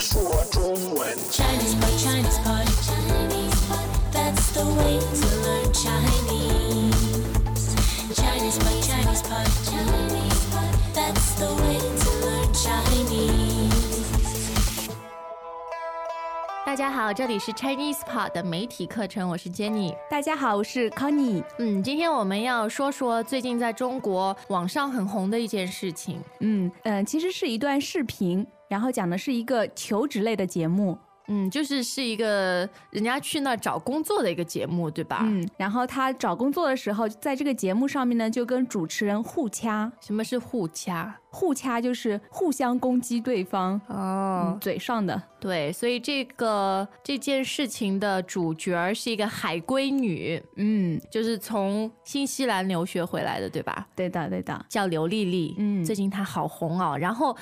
[0.00, 1.14] 说中文。
[16.70, 19.92] 大家好，这里是 Chinese Pod 的媒体课程，我是 Jenny。
[20.08, 21.42] 大家好，我是 Connie。
[21.58, 26.20] 嗯，今天我们要说说最近在中国网上很红的一件事情。
[26.38, 30.96] 嗯嗯、呃其实是一段视频，然后讲的是一个求职类的节目。
[31.32, 35.20] 嗯，就是是一个人家去那儿找工作的一个节目，对吧？
[35.22, 41.16] 嗯，然后他找工作的时候，在这个节目上面呢，就跟主持人互掐，什么是互掐？
[41.32, 43.80] 互掐就是互相攻击对方。
[43.86, 45.22] 哦嗯，嘴上的。
[45.38, 53.86] 对，所以这个这件事情的主角儿是一个海归女，嗯，就是从新西兰留学回来的，对吧？
[53.94, 54.66] 对的，对的。
[54.68, 56.98] 叫刘丽丽，嗯最近她好红哦。
[56.98, 57.34] 然后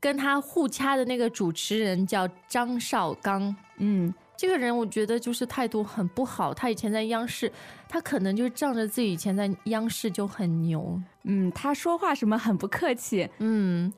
[0.00, 6.54] 跟他互掐的那个主持人叫张绍刚，嗯，这个人我觉得就是态度很不好。
[6.54, 7.52] 他以前在央视，
[7.88, 13.28] 他可能就是仗着自己以前在央视就很牛，嗯，他说话什么很不客气。
[13.38, 13.92] 嗯，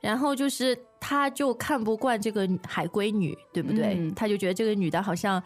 [0.00, 3.94] 然后就是他就看不惯这个海归女，对不对？
[3.96, 5.42] 嗯他就觉得这个女的好像。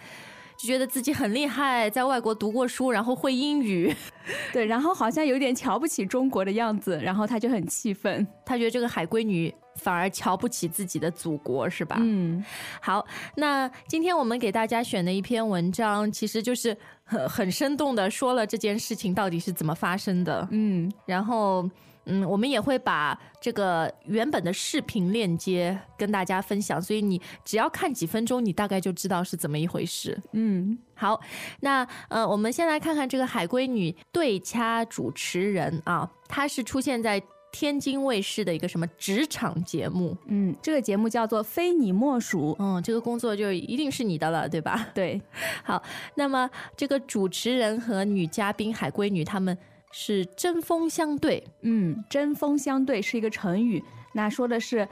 [0.60, 3.94] 就觉得自己很厉害，在外国读过书，然后会英语，
[4.52, 8.26] 对，然后好像有点瞧不起中国的样子，然后他就很气愤。
[8.44, 11.96] 他觉得这个海归女反而瞧不起自己的祖国，是吧？
[12.00, 12.44] 嗯
[12.82, 20.46] 好，那今天我们给大家选的一篇文章，其实就是很很生动的说了这件事情到底是怎么发生的。
[20.50, 21.66] 嗯然后，
[22.10, 30.18] 嗯，我们也会把这个原本的视频链接跟大家分享，所以你只要看几分钟，你大概就知道是怎么一回事。
[30.32, 31.18] 嗯好，
[31.60, 37.22] 那呃，我们先来看看这个海归女对掐主持人啊，她是出现在
[37.52, 40.16] 天津卫视的一个什么职场节目。
[40.26, 42.52] 嗯，这个节目叫做《非你莫属》。
[42.58, 44.88] 嗯，这个工作就一定是你的了，对吧？
[44.94, 45.20] 对，
[45.64, 45.82] 好，
[46.14, 49.56] 那么这个主持人和女嘉宾海归女，她们
[49.90, 51.44] 是针锋相对。
[51.62, 54.88] 嗯，针锋相对是一个成语，那说的是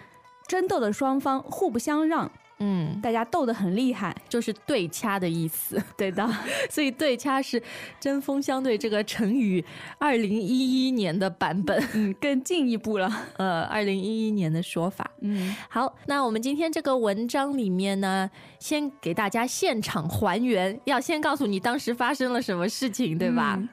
[0.47, 4.15] 争斗的双方互不相让，嗯，大家斗得很厉害。
[4.29, 6.29] 就是对掐的意思， 对的，
[6.71, 7.63] 所以对掐是
[8.01, 9.65] 针锋相对这个成语，
[9.99, 13.11] 二零一一年的版本，嗯，更进一步了。
[13.39, 15.11] 呃，二零一一年的说法。
[15.21, 23.55] 嗯好，那我们今天这个文章里面呢，先给大家现场还原，要先告诉你当时发生了什么事情，对吧？
[23.59, 23.69] 嗯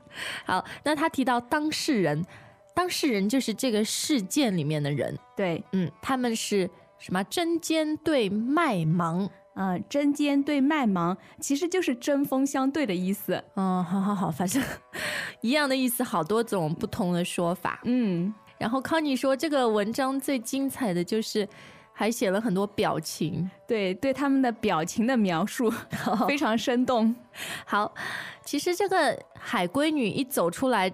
[0.45, 2.25] 好，那他提到当事人，
[2.73, 9.29] 当事人就是这个事件里面的人，对，嗯，他们是什么针尖对麦芒？
[9.53, 13.41] 啊、针尖对麦芒，其实就是针锋相对的意思。
[13.55, 14.61] 嗯，好好好，反正
[15.39, 17.79] 一样的意思，好多种不同的说法。
[17.85, 21.47] 嗯，然后康妮说，这个文章最精彩的就是
[21.93, 23.49] 还写了很多表情。
[23.65, 25.71] 对，对他们的表情的描述
[26.27, 27.15] 非常生动。
[27.65, 27.93] 好，
[28.43, 30.91] 其实这个海龟女一走出来。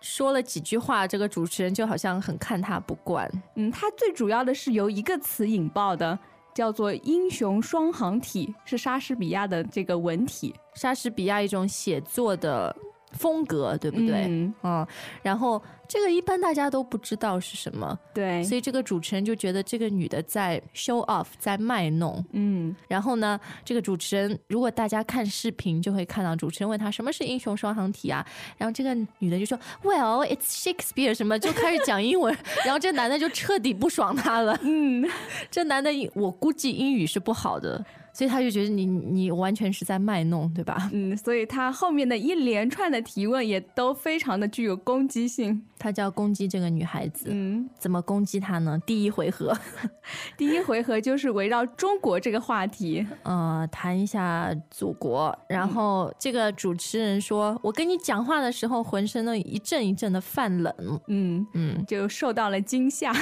[0.00, 3.30] 说了几句话，这个主持人就好像很看他不惯。
[3.54, 6.18] 嗯，他最主要的是由一个词引爆的，
[6.54, 12.74] 叫做“英雄双行体”，是莎士比亚的这个文体，莎士比亚一种写作的
[13.12, 14.24] 风格，对不对？
[14.28, 14.86] 嗯，嗯，
[15.22, 22.24] 然后这个一般大家都不知道是什么，对，所以这个主持人就觉得这个女的在 show off，在卖弄。
[22.32, 22.74] 嗯。
[22.88, 28.24] 然后呢，这个主持人如果大家看视频就会看到主持人问他什么是英雄双行体啊，
[28.56, 34.58] 然后这个女的就说 Well it's Shakespeare 什么就开始讲英文， 然后这男的就彻底不爽他了。
[34.62, 35.08] 嗯，
[35.50, 40.90] 这男的我估计英语是不好的，所以他就觉得你你完全是在卖弄，对吧？
[40.92, 45.64] 嗯，所以他后面的一连串的提问也都非常的具有攻击性。
[45.78, 48.78] 他就要攻击这个女孩子，嗯，怎么攻击她呢？
[48.84, 49.56] 第一回合，
[50.36, 53.06] 第一回合就是围绕中国这个话题。
[53.22, 63.14] 呃，谈一下祖国，然后这个主持人说：“我跟你讲话的时候，浑身都一阵一阵的泛冷，嗯，嗯，就受到了惊吓。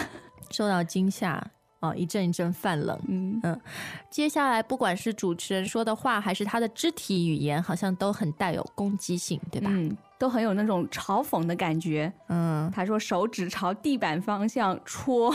[0.51, 3.61] 受到惊吓，哦、一阵一阵泛冷。”嗯
[4.11, 9.71] 接下来，不管是主持人说的话，还是他的肢体语言，好像都很带有攻击性，对吧？
[9.73, 12.13] 嗯，都很有那种嘲讽的感觉。
[12.29, 15.35] 嗯，他说手指朝地板方向戳。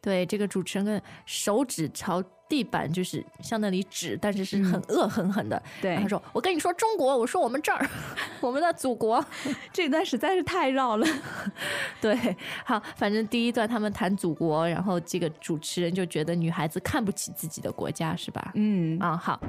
[0.00, 2.22] 对，这个主持人跟手指朝
[2.52, 5.62] 地板，就是向那里指，但是是很嗯恶狠狠的。
[5.80, 7.88] 对他，说：“我跟你说中国，我说我们这儿，
[8.42, 9.24] 我们的祖国。
[9.72, 11.06] 这段实在是太绕了。
[11.98, 18.52] ”对，好，反正第一段他们谈祖国，然后这个主持人就觉得女孩子看不起自己的国家，是吧？
[18.54, 19.40] 嗯，啊，好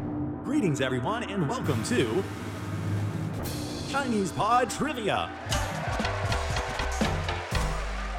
[0.48, 2.24] ，Greetings, everyone, and welcome to
[3.92, 5.28] Chinese Pod Trivia.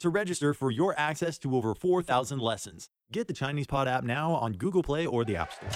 [0.00, 2.86] to register for your access to over 4,000 lessons.
[3.12, 5.70] Get the Chinese Pod app now on Google Play or the App Store.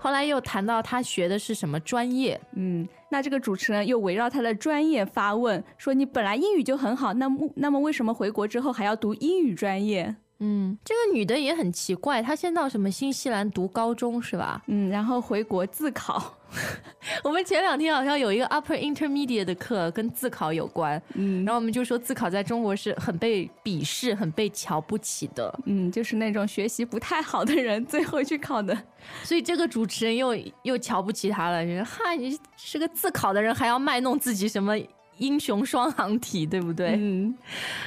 [0.00, 10.14] 后来又谈到他学的是什么专业，嗯，那这个主持人又围绕他的专业发问，说你本来英语就很好，那么那么为什么回国之后还要读英语专业？
[10.38, 14.62] 嗯，这个女的也很奇怪，她先到什么新西兰读高中是吧？
[14.68, 16.37] 嗯，然后回国自考。
[17.22, 28.76] 我们前两天好像有一个 Upper Intermediate 的课跟自考有关，嗯然后我们就说自考在中国是很被鄙视、很被瞧不起的，嗯，就是那种学习不太好的人最后去考的。
[29.22, 34.74] 所以这个主持人又又瞧不起他了，觉得哈你是个自考的人，还要卖弄自己什么
[35.18, 36.94] 英雄双行体，对不对？
[36.98, 37.34] 嗯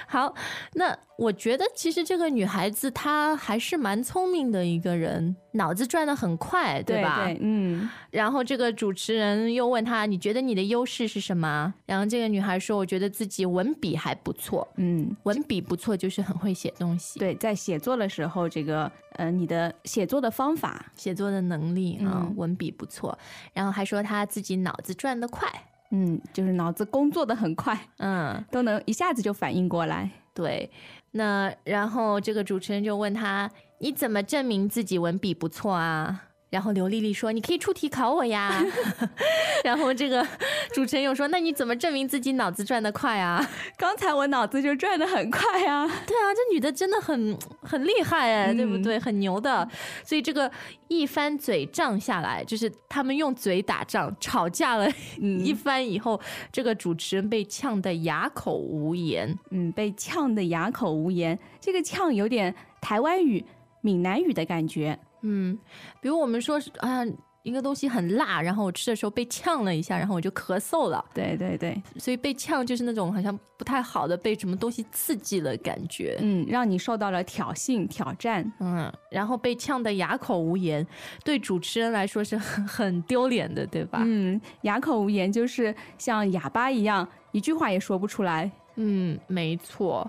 [0.08, 0.34] 好，
[0.74, 7.24] 那我觉得其实这个女孩子她还是蛮聪明的一个人，脑子转得很快，对吧？
[7.26, 23.18] 对，嗯然后这个主持人又问她：“你觉得你的优势是什么？”然后这个女孩说：“我觉得自己文笔还不错，嗯，文笔不错就是很会写东西，对，在写作的时候，这个呃，你的写作的方法，写作的能力啊、嗯文笔不错。”
[23.54, 25.48] 然后还说她自己脑子转得快，
[25.92, 30.10] 嗯，就是脑子工作的很快， 嗯，都能一下子就反应过来。
[30.34, 30.70] 对。
[31.12, 38.64] 那然后这个主持人就问他：“你怎么证明自己文笔不错啊？”然后刘丽丽说：“你可以出题考我呀。”
[39.64, 40.26] 然后这个
[40.74, 43.44] 主持人又说：“那你怎么证明自己脑子转得快啊？”
[43.78, 45.88] 刚才我脑子就转得很快啊。
[45.88, 49.00] 对啊，这女的真的很很厉害哎，对不嗯对？
[49.00, 49.66] 很牛的。
[50.04, 50.52] 所以这个
[50.90, 54.86] 一番嘴仗下来，就是他们用嘴打仗，吵架了
[55.20, 56.20] 一番以后，
[56.52, 59.34] 这个主持人被呛得哑口无言。
[59.52, 61.40] 嗯，被呛得哑口无言。
[61.62, 63.46] 这个呛有点台湾语、
[63.80, 65.00] 闽南语的感觉。
[65.22, 65.58] 嗯，
[66.02, 67.04] 比如我们说是啊。
[67.44, 71.04] 一个东西很辣，然后我吃的时候被呛了一下，然后我就咳嗽了。
[71.12, 76.20] 对对对，所以被呛就是那种好像不太好的，被什么东西刺激了感觉。
[76.22, 78.46] 嗯，让你受到了挑衅、挑战。
[78.60, 80.86] 嗯，然后被呛得哑口无言，
[81.24, 84.04] 对主持人来说是很很丢脸的，对吧？
[84.06, 88.52] 嗯，哑口无言就是像哑巴一样，一句话也说不出来。
[88.76, 90.08] 嗯，没错，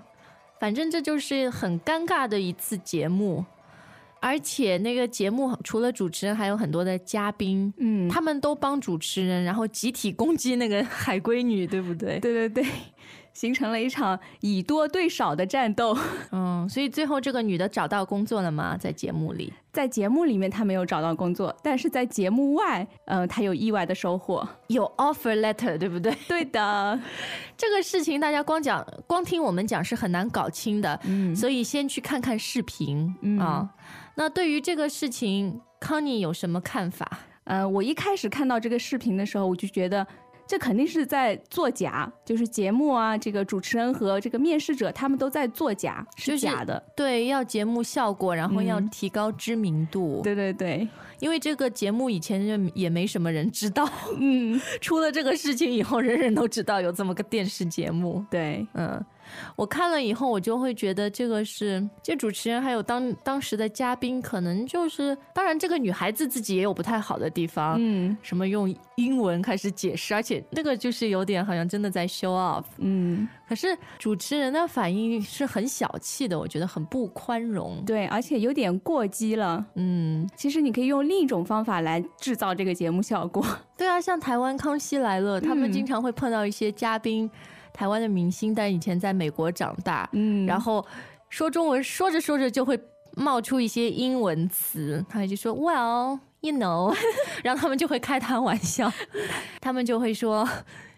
[0.59, 3.43] 反正这就是很尴尬的一次节目，
[4.23, 12.19] 而且那个节目除了主持人，还有很多的嘉宾，嗯，他们都帮主持人，然后集体攻击那个海龟女，对不对？
[12.23, 12.65] 对对对，
[13.33, 15.97] 形成了一场以多对少的战斗。
[16.31, 18.77] 嗯，所以最后这个女的找到工作了吗？
[18.77, 19.51] 在节目里？
[19.73, 24.47] 在节目里面她没有找到工作，但是在节目外，呃，她有意外的收获。
[24.67, 26.15] 有 offer letter，对不对？
[26.29, 26.97] 对的，
[27.57, 33.69] 这个事情大家光讲光听我们讲是很难搞清的，嗯所以先去看看视频、嗯啊。
[34.15, 37.19] 那对于这个事情，康妮有什么看法？
[37.45, 40.05] 呃，我一开始看到这个视频的时候，我就觉得
[40.47, 46.81] 这肯定是在作假，就是节目啊，这个主持人和这个面试者他们都在作假，是是假的。
[46.95, 50.21] 对，要节目效果，然后要嗯提高知名度。
[50.23, 50.87] 对对对，
[51.19, 53.89] 因为这个节目以前就也没什么人知道，
[54.19, 58.23] 嗯， 出了这个事情以后，人人都知道有这么个电视节目。
[58.29, 59.03] 对，嗯，
[59.55, 72.63] 我看了以后，我就会觉得这个是这主持人还有当当时的嘉宾，可能就是，当然这个女孩子自己也有不太好的地方，嗯什么用英文开始解释，而且那个就是有点好像真的在 show off。
[72.77, 77.83] 嗯，可是主持人的反应是很小气的，我觉得很不宽容。
[77.85, 79.65] 对，而且有点过激了。
[79.75, 83.45] 嗯，其实你可以用另一种方法来制造这个节目效果。
[83.75, 87.29] 对啊，像台湾《康熙来了》，他们嗯经常会碰到一些嘉宾，
[87.73, 90.85] 台湾的明星，但以前在美国长大，嗯然后
[91.29, 92.79] 说中文说着说着就会
[93.15, 96.19] 冒出一些英文词，他就说 Well。
[96.43, 96.93] You know，
[97.41, 98.91] 然后他们就会开他玩笑，
[99.61, 100.45] 他们就会说，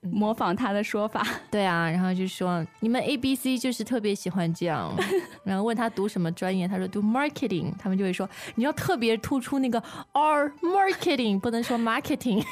[0.02, 1.24] 模仿他的说法。
[1.52, 4.92] 对啊，然后就说你们 A B C 就是特别喜欢这样，
[5.46, 9.78] 然后问他读什么专业，他说读 marketing，他们就会说你要特别突出那个
[10.14, 12.44] R marketing，不能说 marketing。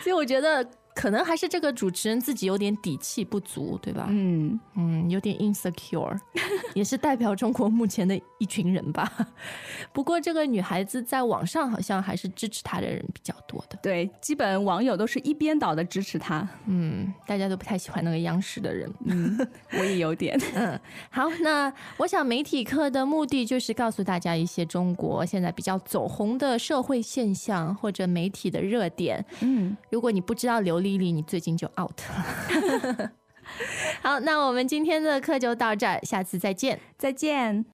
[0.00, 4.06] 所以我觉得可能还是这个主持人自己有点底气不足，对吧？
[4.08, 6.16] 嗯，嗯，有点 insecure，
[6.74, 9.12] 也是代表中国目前的一群人吧。
[9.92, 13.78] 不过这个女孩子在网上好像还是支持她的人比较多的。
[13.82, 16.48] 对，基本网友都是一边倒的支持她。
[16.66, 18.88] 嗯，大家都不太喜欢那个央视的人。
[19.04, 19.36] 嗯，
[19.72, 20.40] 我也有点。
[20.54, 20.78] 嗯，
[21.10, 29.24] 好，那我想媒体课的目的就是告诉大家一些中国现在比较走红的社会现象或者媒体的热点。
[29.40, 33.11] 嗯，如果你不知道刘丽丽，你最近就 out 了。
[34.01, 36.79] 好，那我们今天的课就到这儿，下次再见。
[36.97, 37.65] 再见。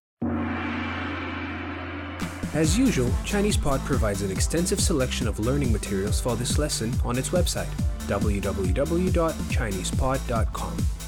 [2.55, 7.31] As usual, ChinesePod provides an extensive selection of learning materials for this lesson on its
[7.31, 7.67] website,
[8.07, 10.98] www.chinesepod.com.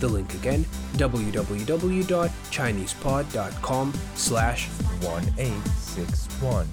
[0.00, 6.68] The link again, www.chinesepod.com slash 1861